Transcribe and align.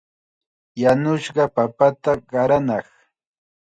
Yanushqa 0.81 1.43
papata 1.55 2.11
qaranaaq. 2.29 2.87